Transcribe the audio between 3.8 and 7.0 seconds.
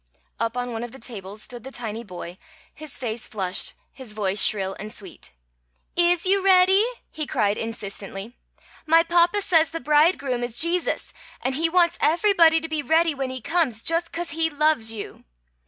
his voice shrill and sweet. "Is you ready?"